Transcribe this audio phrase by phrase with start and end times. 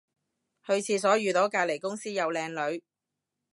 [0.65, 2.81] 去廁所遇到隔離公司有靚女